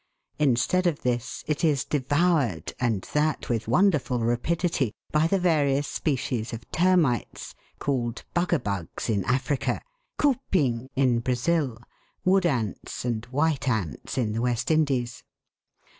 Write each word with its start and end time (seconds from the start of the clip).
Instead 0.39 0.87
of 0.87 1.01
this, 1.03 1.43
it 1.45 1.63
is 1.63 1.85
devoured, 1.85 2.73
and 2.79 3.03
that 3.13 3.49
with 3.49 3.67
wonderful 3.67 4.19
rapidity, 4.21 4.91
by 5.11 5.27
the 5.27 5.37
various 5.37 5.87
species 5.87 6.53
of 6.53 6.67
Termites, 6.71 7.53
called" 7.77 8.23
Bugga 8.35 8.63
bugs" 8.63 9.09
in 9.11 9.23
Africa," 9.25 9.79
Cupim" 10.19 10.89
in 10.95 11.19
Brazil," 11.19 11.77
wood 12.25 12.47
ants" 12.47 13.05
and" 13.05 13.25
white 13.25 13.69
ants" 13.69 14.17
in 14.17 14.31
the 14.31 14.41
West 14.41 14.71
Indies. 14.71 15.23